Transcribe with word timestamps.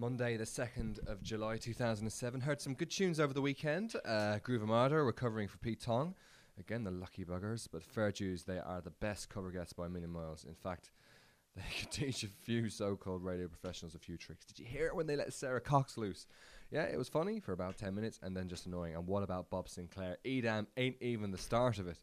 Monday, 0.00 0.38
the 0.38 0.44
2nd 0.44 1.06
of 1.06 1.22
July 1.22 1.58
2007. 1.58 2.40
Heard 2.40 2.58
some 2.58 2.72
good 2.72 2.90
tunes 2.90 3.20
over 3.20 3.34
the 3.34 3.42
weekend. 3.42 3.94
Uh, 4.02 4.38
Groove 4.42 4.62
Armada 4.62 4.96
recovering 5.02 5.46
for 5.46 5.58
Pete 5.58 5.82
Tong. 5.82 6.14
Again, 6.58 6.84
the 6.84 6.90
lucky 6.90 7.22
buggers, 7.22 7.68
but 7.70 7.82
fair 7.82 8.10
dues, 8.10 8.44
they 8.44 8.56
are 8.56 8.80
the 8.80 8.92
best 8.92 9.28
cover 9.28 9.50
gets 9.50 9.74
by 9.74 9.84
a 9.84 9.88
million 9.90 10.10
miles. 10.10 10.46
In 10.48 10.54
fact, 10.54 10.90
they 11.54 11.62
could 11.78 11.90
teach 11.90 12.22
a 12.22 12.28
few 12.28 12.70
so 12.70 12.96
called 12.96 13.22
radio 13.22 13.46
professionals 13.46 13.94
a 13.94 13.98
few 13.98 14.16
tricks. 14.16 14.46
Did 14.46 14.58
you 14.58 14.64
hear 14.64 14.86
it 14.86 14.96
when 14.96 15.06
they 15.06 15.16
let 15.16 15.34
Sara 15.34 15.60
Cox 15.60 15.98
loose? 15.98 16.26
Yeah, 16.70 16.84
it 16.84 16.96
was 16.96 17.10
funny 17.10 17.38
for 17.38 17.52
about 17.52 17.76
10 17.76 17.94
minutes 17.94 18.18
and 18.22 18.34
then 18.34 18.48
just 18.48 18.64
annoying. 18.64 18.94
And 18.94 19.06
what 19.06 19.22
about 19.22 19.50
Bob 19.50 19.68
Sinclar? 19.68 20.16
Edam 20.24 20.66
ain't 20.78 20.96
even 21.02 21.30
the 21.30 21.36
start 21.36 21.78
of 21.78 21.86
it. 21.86 21.98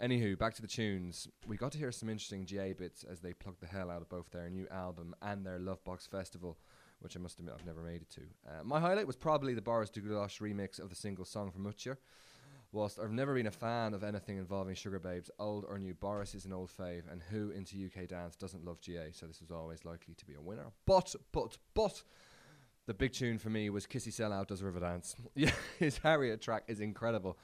Anywho, 0.00 0.38
back 0.38 0.54
to 0.54 0.62
the 0.62 0.68
tunes. 0.68 1.26
We 1.44 1.56
got 1.56 1.72
to 1.72 1.78
hear 1.78 1.90
some 1.90 2.08
interesting 2.08 2.46
GA 2.46 2.72
bits 2.72 3.02
as 3.02 3.18
they 3.18 3.32
plucked 3.32 3.60
the 3.60 3.66
hell 3.66 3.90
out 3.90 4.00
of 4.00 4.08
both 4.08 4.30
their 4.30 4.48
new 4.48 4.68
album 4.68 5.16
and 5.22 5.44
their 5.44 5.58
Lovebox 5.58 6.08
Festival, 6.08 6.56
which 7.02 7.16
I 7.16 7.20
must 7.20 7.38
admit 7.38 7.54
I've 7.58 7.66
never 7.66 7.82
made 7.82 8.02
it 8.02 8.10
to. 8.10 8.20
Uh, 8.46 8.64
my 8.64 8.80
highlight 8.80 9.06
was 9.06 9.16
probably 9.16 9.54
the 9.54 9.62
Boris 9.62 9.90
Dlugosch 9.90 10.40
remix 10.40 10.78
of 10.80 10.88
the 10.88 10.96
single 10.96 11.24
Song 11.24 11.50
from 11.50 11.64
Mutya. 11.64 11.96
Whilst 12.72 12.98
I've 12.98 13.12
never 13.12 13.34
been 13.34 13.48
a 13.48 13.50
fan 13.50 13.92
of 13.92 14.02
anything 14.02 14.38
involving 14.38 14.74
Sugababes, 14.74 15.28
old 15.38 15.66
or 15.68 15.78
new, 15.78 15.92
Boris 15.92 16.34
is 16.34 16.46
an 16.46 16.54
old 16.54 16.70
fave, 16.70 17.02
and 17.10 17.20
who 17.30 17.50
into 17.50 17.76
UK 17.76 18.08
dance 18.08 18.34
doesn't 18.34 18.64
love 18.64 18.80
GA? 18.80 19.10
So 19.12 19.26
this 19.26 19.42
was 19.42 19.50
always 19.50 19.84
likely 19.84 20.14
to 20.14 20.24
be 20.24 20.34
a 20.34 20.40
winner. 20.40 20.72
But, 20.86 21.14
but, 21.32 21.58
but, 21.74 22.02
the 22.86 22.94
big 22.94 23.12
tune 23.12 23.36
for 23.36 23.50
me 23.50 23.68
was 23.68 23.86
Kissy 23.86 24.10
Sell 24.10 24.32
Out 24.32 24.48
does 24.48 24.62
Riverdance. 24.62 25.14
yeah, 25.34 25.52
his 25.78 25.98
Harriet 25.98 26.40
track 26.40 26.64
is 26.66 26.80
incredible. 26.80 27.38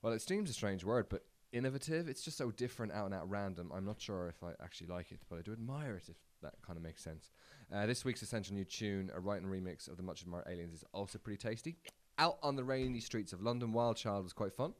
Well, 0.00 0.14
it 0.14 0.22
seems 0.22 0.48
a 0.48 0.54
strange 0.54 0.84
word, 0.84 1.06
but 1.10 1.22
innovative. 1.52 2.08
It's 2.08 2.22
just 2.22 2.38
so 2.38 2.50
different, 2.50 2.92
out 2.92 3.06
and 3.06 3.14
out 3.14 3.28
random. 3.28 3.70
I'm 3.74 3.84
not 3.84 4.00
sure 4.00 4.28
if 4.28 4.42
I 4.42 4.52
actually 4.62 4.88
like 4.88 5.12
it, 5.12 5.20
but 5.28 5.38
I 5.38 5.42
do 5.42 5.52
admire 5.52 5.96
it, 5.96 6.08
if 6.08 6.16
that 6.42 6.54
kind 6.66 6.76
of 6.76 6.82
makes 6.82 7.02
sense. 7.02 7.30
Uh, 7.72 7.86
this 7.86 8.04
week's 8.04 8.22
essential 8.22 8.54
new 8.54 8.64
tune, 8.64 9.10
a 9.14 9.20
write 9.20 9.42
and 9.42 9.50
remix 9.50 9.88
of 9.88 9.96
the 9.96 10.02
much 10.02 10.22
admired 10.22 10.46
Aliens, 10.48 10.74
is 10.74 10.84
also 10.92 11.18
pretty 11.18 11.36
tasty. 11.36 11.76
Out 12.18 12.38
on 12.42 12.56
the 12.56 12.64
rainy 12.64 13.00
streets 13.00 13.32
of 13.32 13.42
London, 13.42 13.72
Wild 13.72 13.96
Child 13.96 14.24
was 14.24 14.32
quite 14.32 14.52
fun. 14.52 14.74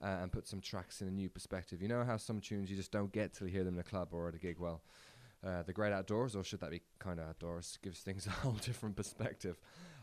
Uh, 0.00 0.18
and 0.22 0.30
put 0.30 0.46
some 0.46 0.60
tracks 0.60 1.02
in 1.02 1.08
a 1.08 1.10
new 1.10 1.28
perspective. 1.28 1.82
You 1.82 1.88
know 1.88 2.04
how 2.04 2.18
some 2.18 2.40
tunes 2.40 2.70
you 2.70 2.76
just 2.76 2.92
don't 2.92 3.10
get 3.10 3.34
till 3.34 3.48
you 3.48 3.52
hear 3.52 3.64
them 3.64 3.74
in 3.74 3.80
a 3.80 3.82
club 3.82 4.10
or 4.12 4.28
at 4.28 4.34
a 4.36 4.38
gig. 4.38 4.56
Well, 4.60 4.80
uh, 5.44 5.64
the 5.64 5.72
great 5.72 5.92
outdoors, 5.92 6.36
or 6.36 6.44
should 6.44 6.60
that 6.60 6.70
be 6.70 6.82
kind 7.00 7.18
of 7.18 7.26
outdoors, 7.26 7.78
gives 7.82 7.98
things 7.98 8.24
a 8.28 8.30
whole 8.30 8.52
different 8.52 8.94
perspective. 8.94 9.58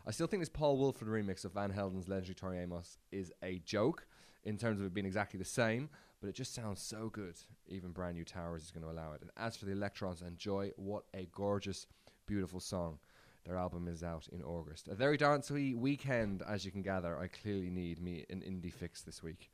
I 0.06 0.10
still 0.10 0.26
think 0.26 0.42
this 0.42 0.50
Paul 0.50 0.76
Woolford 0.76 1.08
remix 1.08 1.46
of 1.46 1.52
Van 1.54 1.70
Helden's 1.70 2.08
legendary 2.08 2.34
Tori 2.34 2.58
Amos 2.58 2.98
is 3.10 3.32
a 3.42 3.58
joke 3.64 4.06
in 4.46 4.56
terms 4.56 4.80
of 4.80 4.86
it 4.86 4.94
being 4.94 5.06
exactly 5.06 5.38
the 5.38 5.44
same, 5.44 5.90
but 6.20 6.28
it 6.28 6.34
just 6.34 6.54
sounds 6.54 6.80
so 6.80 7.10
good. 7.12 7.34
Even 7.68 7.90
brand 7.90 8.14
new 8.14 8.24
Towers 8.24 8.62
is 8.62 8.70
going 8.70 8.84
to 8.84 8.90
allow 8.90 9.12
it. 9.12 9.20
And 9.20 9.30
as 9.36 9.56
for 9.56 9.66
the 9.66 9.72
Electrons 9.72 10.22
and 10.22 10.38
Joy, 10.38 10.70
what 10.76 11.04
a 11.12 11.28
gorgeous, 11.34 11.86
beautiful 12.26 12.60
song. 12.60 12.98
Their 13.44 13.56
album 13.56 13.86
is 13.86 14.02
out 14.02 14.28
in 14.32 14.42
August. 14.42 14.88
A 14.88 14.94
very 14.94 15.16
dancey 15.16 15.74
weekend, 15.74 16.42
as 16.48 16.64
you 16.64 16.70
can 16.70 16.82
gather. 16.82 17.18
I 17.18 17.26
clearly 17.26 17.70
need 17.70 18.00
me 18.00 18.24
an 18.30 18.40
indie 18.40 18.72
fix 18.72 19.02
this 19.02 19.22
week. 19.22 19.50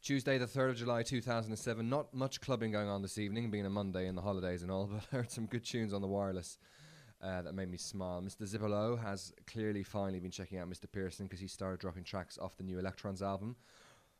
Tuesday, 0.00 0.38
the 0.38 0.46
3rd 0.46 0.70
of 0.70 0.76
July 0.76 1.02
2007. 1.02 1.88
Not 1.88 2.14
much 2.14 2.40
clubbing 2.40 2.72
going 2.72 2.88
on 2.88 3.02
this 3.02 3.18
evening, 3.18 3.50
being 3.50 3.66
a 3.66 3.70
Monday 3.70 4.06
and 4.06 4.16
the 4.16 4.22
holidays 4.22 4.62
and 4.62 4.70
all, 4.70 4.86
but 4.92 5.02
I 5.12 5.16
heard 5.16 5.30
some 5.30 5.46
good 5.46 5.64
tunes 5.64 5.92
on 5.92 6.02
the 6.02 6.06
wireless 6.06 6.58
uh, 7.22 7.42
that 7.42 7.54
made 7.54 7.70
me 7.70 7.78
smile. 7.78 8.22
Mr. 8.22 8.42
Zippolo 8.42 9.00
has 9.00 9.32
clearly 9.46 9.82
finally 9.82 10.20
been 10.20 10.30
checking 10.30 10.58
out 10.58 10.70
Mr. 10.70 10.90
Pearson 10.90 11.26
because 11.26 11.40
he 11.40 11.48
started 11.48 11.80
dropping 11.80 12.04
tracks 12.04 12.38
off 12.38 12.56
the 12.56 12.64
new 12.64 12.78
Electrons 12.78 13.22
album 13.22 13.56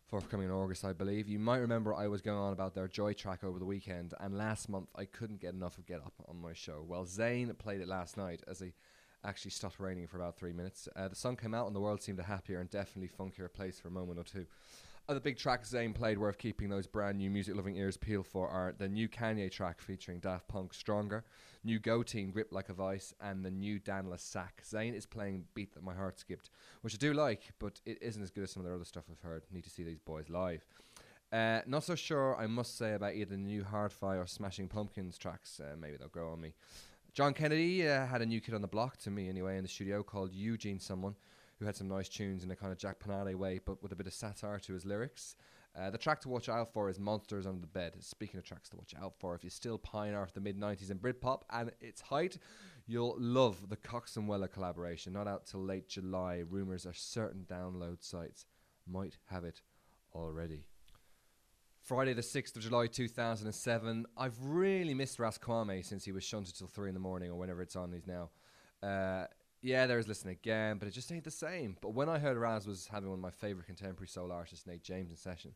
forthcoming 0.08 0.46
in 0.46 0.52
August, 0.52 0.84
I 0.84 0.94
believe. 0.94 1.28
You 1.28 1.38
might 1.38 1.58
remember 1.58 1.94
I 1.94 2.08
was 2.08 2.22
going 2.22 2.38
on 2.38 2.52
about 2.52 2.74
their 2.74 2.88
Joy 2.88 3.12
track 3.12 3.44
over 3.44 3.58
the 3.58 3.66
weekend, 3.66 4.14
and 4.20 4.36
last 4.36 4.68
month 4.68 4.88
I 4.96 5.04
couldn't 5.04 5.40
get 5.40 5.52
enough 5.52 5.76
of 5.76 5.86
Get 5.86 6.00
Up 6.00 6.14
on 6.26 6.40
my 6.40 6.54
show. 6.54 6.82
Well, 6.86 7.04
Zane 7.04 7.52
played 7.54 7.82
it 7.82 7.88
last 7.88 8.16
night 8.16 8.42
as 8.48 8.60
he 8.60 8.72
actually 9.22 9.50
stopped 9.50 9.78
raining 9.78 10.06
for 10.06 10.16
about 10.16 10.38
three 10.38 10.52
minutes. 10.52 10.88
Uh, 10.96 11.08
the 11.08 11.14
sun 11.14 11.36
came 11.36 11.54
out, 11.54 11.66
and 11.66 11.76
the 11.76 11.80
world 11.80 12.02
seemed 12.02 12.18
a 12.18 12.24
happier 12.24 12.60
and 12.60 12.70
definitely 12.70 13.10
funkier 13.10 13.52
place 13.52 13.78
for 13.78 13.88
a 13.88 13.92
moment 13.92 14.18
or 14.18 14.24
two. 14.24 14.46
Other 15.10 15.20
big 15.20 15.38
tracks 15.38 15.70
Zane 15.70 15.94
played 15.94 16.18
worth 16.18 16.36
keeping 16.36 16.68
those 16.68 16.86
brand 16.86 17.16
new 17.16 17.30
music 17.30 17.56
loving 17.56 17.76
ears 17.76 17.96
peeled 17.96 18.26
for 18.26 18.46
are 18.46 18.74
the 18.76 18.90
new 18.90 19.08
Kanye 19.08 19.50
track 19.50 19.80
featuring 19.80 20.18
Daft 20.18 20.46
Punk 20.48 20.74
Stronger, 20.74 21.24
new 21.64 21.78
Go 21.78 22.02
Team 22.02 22.30
Grip 22.30 22.48
Like 22.52 22.68
a 22.68 22.74
Vice, 22.74 23.14
and 23.18 23.42
the 23.42 23.50
new 23.50 23.78
Danless 23.78 24.20
Sack. 24.20 24.60
Zane 24.66 24.92
is 24.92 25.06
playing 25.06 25.46
Beat 25.54 25.72
That 25.72 25.82
My 25.82 25.94
Heart 25.94 26.18
Skipped, 26.18 26.50
which 26.82 26.92
I 26.92 26.98
do 26.98 27.14
like, 27.14 27.40
but 27.58 27.80
it 27.86 27.96
isn't 28.02 28.22
as 28.22 28.30
good 28.30 28.44
as 28.44 28.50
some 28.50 28.60
of 28.60 28.66
their 28.66 28.74
other 28.74 28.84
stuff 28.84 29.04
I've 29.10 29.26
heard. 29.26 29.44
Need 29.50 29.64
to 29.64 29.70
see 29.70 29.82
these 29.82 29.98
boys 29.98 30.28
live. 30.28 30.62
Uh, 31.32 31.60
not 31.66 31.84
so 31.84 31.94
sure, 31.94 32.36
I 32.36 32.46
must 32.46 32.76
say, 32.76 32.92
about 32.92 33.14
either 33.14 33.30
the 33.30 33.38
new 33.38 33.64
Hardfire 33.64 34.22
or 34.22 34.26
Smashing 34.26 34.68
Pumpkins 34.68 35.16
tracks. 35.16 35.58
Uh, 35.58 35.74
maybe 35.80 35.96
they'll 35.96 36.08
grow 36.08 36.32
on 36.32 36.40
me. 36.42 36.52
John 37.14 37.32
Kennedy 37.32 37.88
uh, 37.88 38.04
had 38.04 38.20
a 38.20 38.26
new 38.26 38.42
kid 38.42 38.52
on 38.52 38.60
the 38.60 38.68
block, 38.68 38.98
to 38.98 39.10
me 39.10 39.30
anyway, 39.30 39.56
in 39.56 39.62
the 39.62 39.70
studio 39.70 40.02
called 40.02 40.34
Eugene 40.34 40.78
Someone 40.78 41.14
who 41.58 41.66
had 41.66 41.76
some 41.76 41.88
nice 41.88 42.08
tunes 42.08 42.44
in 42.44 42.50
a 42.50 42.56
kind 42.56 42.72
of 42.72 42.78
Jack 42.78 42.98
Peñate 42.98 43.34
way, 43.34 43.60
but 43.64 43.82
with 43.82 43.92
a 43.92 43.96
bit 43.96 44.06
of 44.06 44.14
satire 44.14 44.58
to 44.60 44.74
his 44.74 44.84
lyrics. 44.84 45.36
Uh, 45.78 45.90
the 45.90 45.98
track 45.98 46.20
to 46.20 46.28
watch 46.28 46.48
out 46.48 46.72
for 46.72 46.88
is 46.88 46.98
Monsters 46.98 47.46
Under 47.46 47.60
the 47.60 47.66
Bed. 47.66 47.94
Speaking 48.00 48.38
of 48.38 48.44
tracks 48.44 48.68
to 48.70 48.76
watch 48.76 48.94
out 49.00 49.14
for, 49.18 49.34
if 49.34 49.44
you 49.44 49.50
still 49.50 49.78
pine 49.78 50.14
after 50.14 50.34
the 50.34 50.40
mid 50.40 50.58
90s 50.58 50.90
in 50.90 50.98
Britpop 50.98 51.42
and 51.50 51.70
its 51.80 52.00
height, 52.00 52.38
you'll 52.86 53.16
love 53.18 53.68
the 53.68 53.76
Coxon 53.76 54.26
Weller 54.26 54.48
collaboration. 54.48 55.12
Not 55.12 55.28
out 55.28 55.46
till 55.46 55.62
late 55.62 55.88
July. 55.88 56.42
Rumours 56.48 56.86
are 56.86 56.94
certain 56.94 57.46
download 57.48 58.02
sites 58.02 58.46
might 58.86 59.18
have 59.26 59.44
it 59.44 59.60
already. 60.14 60.64
Friday, 61.82 62.12
the 62.12 62.22
6th 62.22 62.56
of 62.56 62.62
July 62.62 62.86
2007. 62.86 64.06
I've 64.16 64.38
really 64.42 64.94
missed 64.94 65.18
Ras 65.18 65.38
Kwame 65.38 65.84
since 65.84 66.04
he 66.04 66.12
was 66.12 66.24
shunted 66.24 66.56
till 66.56 66.66
3 66.66 66.88
in 66.90 66.94
the 66.94 67.00
morning 67.00 67.30
or 67.30 67.38
whenever 67.38 67.62
it's 67.62 67.76
on 67.76 67.90
these 67.90 68.06
now. 68.06 68.30
Uh, 68.82 69.26
yeah, 69.62 69.86
there's 69.86 70.08
listening 70.08 70.36
again, 70.40 70.78
but 70.78 70.88
it 70.88 70.92
just 70.92 71.10
ain't 71.10 71.24
the 71.24 71.30
same. 71.30 71.76
But 71.80 71.94
when 71.94 72.08
I 72.08 72.18
heard 72.18 72.36
Ras 72.36 72.66
was 72.66 72.86
having 72.86 73.08
one 73.08 73.18
of 73.18 73.22
my 73.22 73.30
favourite 73.30 73.66
contemporary 73.66 74.08
soul 74.08 74.30
artists, 74.30 74.66
Nate 74.66 74.82
James, 74.82 75.10
in 75.10 75.16
session, 75.16 75.54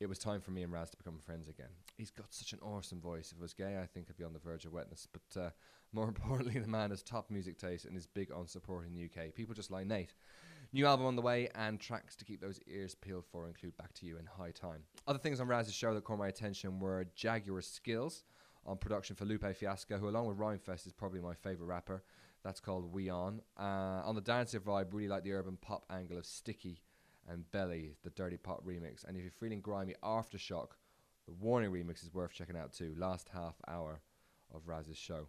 it 0.00 0.08
was 0.08 0.18
time 0.18 0.40
for 0.40 0.50
me 0.50 0.62
and 0.62 0.72
Ras 0.72 0.90
to 0.90 0.96
become 0.96 1.18
friends 1.18 1.48
again. 1.48 1.70
He's 1.96 2.10
got 2.10 2.32
such 2.32 2.52
an 2.52 2.60
awesome 2.62 3.00
voice. 3.00 3.30
If 3.32 3.38
it 3.38 3.42
was 3.42 3.54
gay, 3.54 3.78
I 3.80 3.86
think 3.86 4.06
I'd 4.08 4.16
be 4.16 4.24
on 4.24 4.32
the 4.32 4.38
verge 4.38 4.64
of 4.64 4.72
wetness. 4.72 5.06
But 5.12 5.40
uh, 5.40 5.50
more 5.92 6.08
importantly, 6.08 6.60
the 6.60 6.68
man 6.68 6.90
has 6.90 7.02
top 7.02 7.30
music 7.30 7.58
taste 7.58 7.84
and 7.84 7.96
is 7.96 8.06
big 8.06 8.32
on 8.32 8.46
supporting 8.46 8.92
the 8.94 9.04
UK. 9.04 9.34
People 9.34 9.54
just 9.54 9.70
like 9.70 9.86
Nate. 9.86 10.14
New 10.72 10.86
album 10.86 11.06
on 11.06 11.16
the 11.16 11.22
way 11.22 11.48
and 11.54 11.80
tracks 11.80 12.14
to 12.16 12.24
keep 12.26 12.40
those 12.40 12.60
ears 12.66 12.94
peeled 12.94 13.24
for 13.24 13.46
include 13.46 13.76
Back 13.78 13.94
to 13.94 14.06
You 14.06 14.18
and 14.18 14.28
High 14.28 14.50
Time. 14.50 14.82
Other 15.06 15.18
things 15.18 15.40
on 15.40 15.48
Ras's 15.48 15.74
show 15.74 15.94
that 15.94 16.04
caught 16.04 16.18
my 16.18 16.28
attention 16.28 16.78
were 16.78 17.06
Jaguar 17.14 17.62
Skills 17.62 18.24
on 18.68 18.76
production 18.76 19.16
for 19.16 19.24
Lupe 19.24 19.56
Fiasco, 19.56 19.98
who 19.98 20.08
along 20.08 20.26
with 20.26 20.36
Rhymefest 20.36 20.86
is 20.86 20.92
probably 20.92 21.20
my 21.20 21.34
favourite 21.34 21.68
rapper. 21.68 22.04
That's 22.44 22.60
called 22.60 22.92
We 22.92 23.08
On. 23.08 23.40
Uh, 23.58 24.02
on 24.04 24.14
the 24.14 24.20
dancer 24.20 24.60
vibe, 24.60 24.92
really 24.92 25.08
like 25.08 25.24
the 25.24 25.32
urban 25.32 25.56
pop 25.60 25.84
angle 25.90 26.18
of 26.18 26.26
Sticky 26.26 26.82
and 27.28 27.50
Belly, 27.50 27.96
the 28.04 28.10
Dirty 28.10 28.36
Pop 28.36 28.64
remix. 28.64 29.04
And 29.04 29.16
if 29.16 29.22
you're 29.22 29.32
feeling 29.32 29.60
grimy 29.60 29.94
Aftershock, 30.04 30.68
the 31.26 31.32
Warning 31.32 31.72
remix 31.72 32.02
is 32.02 32.14
worth 32.14 32.32
checking 32.32 32.56
out 32.56 32.72
too. 32.72 32.94
Last 32.96 33.30
half 33.32 33.56
hour 33.66 34.00
of 34.54 34.68
Ras's 34.68 34.96
show. 34.96 35.28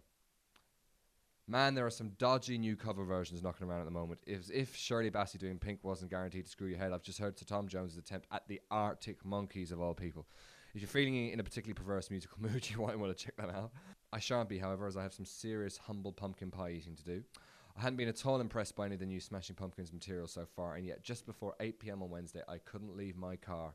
Man, 1.48 1.74
there 1.74 1.84
are 1.84 1.90
some 1.90 2.10
dodgy 2.10 2.58
new 2.58 2.76
cover 2.76 3.04
versions 3.04 3.42
knocking 3.42 3.66
around 3.66 3.80
at 3.80 3.86
the 3.86 3.90
moment. 3.90 4.20
If, 4.24 4.50
if 4.52 4.76
Shirley 4.76 5.10
Bassey 5.10 5.36
doing 5.36 5.58
Pink 5.58 5.80
wasn't 5.82 6.10
guaranteed 6.10 6.44
to 6.44 6.50
screw 6.50 6.68
your 6.68 6.78
head, 6.78 6.92
I've 6.92 7.02
just 7.02 7.18
heard 7.18 7.36
Sir 7.36 7.44
Tom 7.44 7.66
Jones' 7.66 7.96
attempt 7.96 8.28
at 8.30 8.46
the 8.46 8.60
Arctic 8.70 9.24
Monkeys 9.24 9.72
of 9.72 9.80
all 9.80 9.94
people. 9.94 10.26
If 10.74 10.82
you're 10.82 10.88
feeling 10.88 11.30
in 11.30 11.40
a 11.40 11.44
particularly 11.44 11.74
perverse 11.74 12.10
musical 12.10 12.38
mood, 12.40 12.68
you 12.70 12.78
might 12.78 12.98
want 12.98 13.16
to 13.16 13.24
check 13.24 13.36
that 13.36 13.50
out. 13.50 13.72
I 14.12 14.20
shan't 14.20 14.48
be, 14.48 14.58
however, 14.58 14.86
as 14.86 14.96
I 14.96 15.02
have 15.02 15.12
some 15.12 15.24
serious 15.24 15.76
humble 15.76 16.12
pumpkin 16.12 16.50
pie 16.50 16.70
eating 16.70 16.94
to 16.96 17.04
do. 17.04 17.22
I 17.76 17.82
hadn't 17.82 17.96
been 17.96 18.08
at 18.08 18.26
all 18.26 18.40
impressed 18.40 18.76
by 18.76 18.86
any 18.86 18.94
of 18.94 19.00
the 19.00 19.06
new 19.06 19.20
Smashing 19.20 19.56
Pumpkins 19.56 19.92
material 19.92 20.26
so 20.26 20.44
far, 20.44 20.74
and 20.74 20.86
yet 20.86 21.02
just 21.02 21.26
before 21.26 21.54
8 21.60 21.78
pm 21.78 22.02
on 22.02 22.10
Wednesday, 22.10 22.42
I 22.48 22.58
couldn't 22.58 22.96
leave 22.96 23.16
my 23.16 23.36
car 23.36 23.72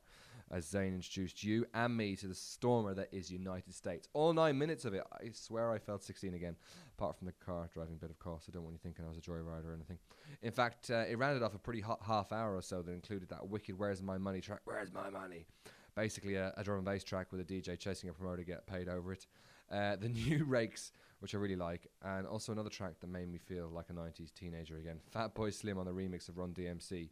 as 0.51 0.67
Zane 0.67 0.94
introduced 0.94 1.44
you 1.44 1.66
and 1.73 1.95
me 1.95 2.16
to 2.17 2.28
the 2.28 2.35
stormer 2.35 2.94
that 2.94 3.09
is 3.12 3.31
United 3.31 3.73
States. 3.73 4.07
All 4.13 4.31
nine 4.31 4.57
minutes 4.57 4.85
of 4.85 4.94
it, 4.94 5.03
I 5.12 5.31
swear 5.33 5.72
I 5.72 5.79
felt 5.79 6.03
16 6.03 6.33
again, 6.33 6.56
apart 6.97 7.17
from 7.17 7.25
the 7.25 7.33
car 7.33 7.67
driving 7.73 7.95
bit 7.95 8.12
of 8.12 8.19
course. 8.19 8.45
I 8.47 8.51
don't 8.51 8.63
want 8.63 8.74
you 8.74 8.80
thinking 8.83 9.06
I 9.06 9.07
was 9.07 9.18
a 9.18 9.21
joyride 9.21 9.65
or 9.65 9.74
anything. 9.74 9.97
In 10.44 10.51
fact, 10.51 10.92
uh, 10.92 11.06
it 11.09 11.18
rounded 11.18 11.42
off 11.42 11.56
a 11.56 11.59
pretty 11.59 11.81
hot 11.81 12.00
half 12.06 12.31
hour 12.31 12.56
or 12.56 12.62
so 12.62 12.81
that 12.81 12.92
included 12.92 13.30
that 13.30 13.47
wicked 13.50 13.77
Where's 13.77 14.01
My 14.01 14.18
Money 14.18 14.42
track, 14.42 14.59
Where's 14.65 14.94
My 14.94 15.09
Money? 15.09 15.47
Basically, 15.95 16.36
a, 16.36 16.53
a 16.57 16.63
drum 16.63 16.77
and 16.77 16.86
bass 16.86 17.03
track 17.03 17.31
with 17.31 17.42
a 17.42 17.44
DJ 17.44 17.77
chasing 17.80 18.09
a 18.09 18.13
promoter 18.13 18.44
get 18.44 18.68
paid 18.68 18.89
over 18.89 19.13
it. 19.13 19.25
Uh, 19.71 19.95
the 19.95 20.09
new 20.27 20.44
Rakes, 20.45 20.92
which 21.19 21.33
I 21.33 21.38
really 21.38 21.56
like, 21.56 21.88
and 22.03 22.27
also 22.27 22.51
another 22.51 22.69
track 22.69 23.00
that 23.00 23.07
made 23.07 23.31
me 23.31 23.38
feel 23.38 23.69
like 23.74 23.89
a 23.89 23.94
90s 23.94 24.33
teenager 24.33 24.77
again. 24.77 25.00
Fatboy 25.13 25.53
Slim 25.53 25.77
on 25.77 25.86
the 25.86 25.92
remix 25.92 26.30
of 26.30 26.38
Run 26.38 26.53
DMC, 26.53 27.09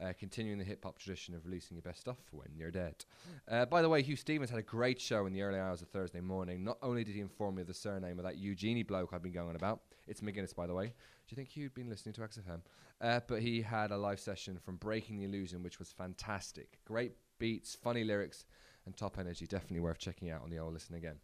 uh, 0.00 0.12
continuing 0.18 0.58
the 0.58 0.64
hip 0.64 0.84
hop 0.84 0.98
tradition 0.98 1.34
of 1.34 1.44
releasing 1.44 1.76
your 1.76 1.82
best 1.82 2.00
stuff 2.00 2.18
when 2.30 2.48
you're 2.54 2.70
dead. 2.70 3.04
Uh, 3.50 3.64
by 3.64 3.82
the 3.82 3.88
way, 3.88 4.02
Huw 4.02 4.16
Stephens 4.16 4.50
had 4.50 4.58
a 4.58 4.62
great 4.62 5.00
show 5.00 5.26
in 5.26 5.32
the 5.32 5.42
early 5.42 5.58
hours 5.58 5.82
of 5.82 5.88
Thursday 5.88 6.20
morning. 6.20 6.62
Not 6.62 6.78
only 6.82 7.02
did 7.02 7.14
he 7.14 7.20
inform 7.20 7.56
me 7.56 7.62
of 7.62 7.68
the 7.68 7.74
surname 7.74 8.18
of 8.18 8.24
that 8.24 8.36
Eugene 8.36 8.84
bloke 8.84 9.12
I've 9.12 9.22
been 9.22 9.32
going 9.32 9.48
on 9.48 9.56
about, 9.56 9.80
it's 10.06 10.20
McGuinness, 10.20 10.54
by 10.54 10.66
the 10.66 10.74
way. 10.74 10.86
Do 10.86 10.92
you 11.30 11.36
think 11.36 11.50
Huw'd 11.50 11.74
been 11.74 11.88
listening 11.88 12.12
to 12.14 12.20
XFM? 12.20 12.60
Uh, 13.00 13.20
but 13.26 13.42
he 13.42 13.62
had 13.62 13.90
a 13.90 13.96
live 13.96 14.20
session 14.20 14.58
from 14.64 14.76
Breaking 14.76 15.18
the 15.18 15.24
Illusion, 15.24 15.62
which 15.62 15.78
was 15.78 15.90
fantastic. 15.90 16.78
Great 16.84 17.12
beats, 17.38 17.74
funny 17.74 18.04
lyrics, 18.04 18.44
and 18.84 18.96
top 18.96 19.18
energy. 19.18 19.46
Definitely 19.46 19.80
worth 19.80 19.98
checking 19.98 20.30
out 20.30 20.42
on 20.42 20.50
the 20.50 20.58
old 20.58 20.72
listen 20.72 20.94
again. 20.94 21.16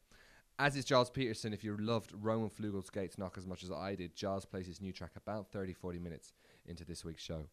As 0.59 0.76
is 0.76 0.85
Gilles 0.85 1.11
Peterson, 1.11 1.53
if 1.53 1.64
you 1.64 1.76
loved 1.76 2.12
Roman 2.20 2.50
Flugel's 2.50 2.91
Geht's 2.91 3.19
Noch 3.19 3.38
as 3.38 3.47
much 3.47 3.64
as 3.64 3.73
I 3.73 3.94
did, 3.94 4.17
Gilles 4.19 4.44
plays 4.44 4.67
his 4.67 4.81
new 4.81 4.93
track 4.93 5.12
about 5.17 5.50
30 5.50 5.73
40 5.73 5.99
minutes 5.99 6.35
into 6.67 6.85
this 6.85 7.05
week's 7.05 7.23
show. 7.23 7.47